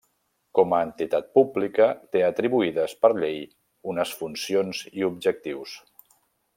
Com 0.59 0.71
a 0.77 0.79
entitat 0.85 1.27
pública, 1.39 1.89
té 2.15 2.23
atribuïdes 2.29 2.97
per 3.05 3.13
llei 3.19 3.39
unes 3.93 4.17
funcions 4.23 4.85
i 5.03 5.11
objectius. 5.13 5.81